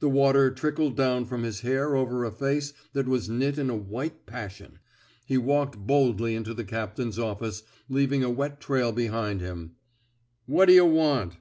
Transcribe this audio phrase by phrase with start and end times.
[0.00, 3.76] The water trickled down from his hair over a face that was knit in a
[3.76, 4.80] white passion.
[5.26, 9.76] He walked boldly into the captain's office, leav ing a wet trail behind him.
[10.46, 11.36] What d'yuh want!